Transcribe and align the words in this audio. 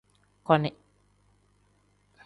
Koni. 0.43 0.69